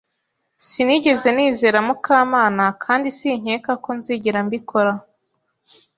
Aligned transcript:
Sinigeze 0.67 1.27
nizera 1.35 1.77
Mukamana 1.87 2.65
kandi 2.83 3.07
sinkeka 3.17 3.71
ko 3.83 3.89
nzigera 3.97 4.39
mbikora. 4.47 4.93